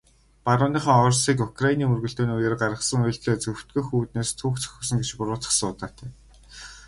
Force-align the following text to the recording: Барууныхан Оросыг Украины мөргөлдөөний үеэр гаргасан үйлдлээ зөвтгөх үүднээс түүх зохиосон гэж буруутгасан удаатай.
Барууныхан 0.45 0.99
Оросыг 1.03 1.37
Украины 1.49 1.85
мөргөлдөөний 1.87 2.35
үеэр 2.37 2.55
гаргасан 2.61 3.05
үйлдлээ 3.05 3.37
зөвтгөх 3.43 3.87
үүднээс 3.97 4.29
түүх 4.39 4.55
зохиосон 4.61 4.97
гэж 4.99 5.09
буруутгасан 5.17 5.67
удаатай. 5.73 6.09